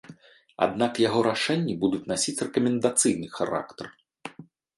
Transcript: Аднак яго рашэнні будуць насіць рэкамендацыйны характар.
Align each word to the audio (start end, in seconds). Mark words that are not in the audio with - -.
Аднак 0.65 1.01
яго 1.07 1.19
рашэнні 1.27 1.75
будуць 1.83 2.01
насіць 2.13 2.35
рэкамендацыйны 2.49 3.27
характар. 3.37 3.93